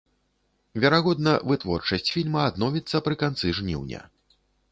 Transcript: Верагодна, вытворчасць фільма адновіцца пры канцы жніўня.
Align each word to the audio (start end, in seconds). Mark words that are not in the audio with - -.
Верагодна, 0.83 1.33
вытворчасць 1.51 2.09
фільма 2.15 2.41
адновіцца 2.51 3.03
пры 3.09 3.15
канцы 3.25 3.53
жніўня. 3.61 4.01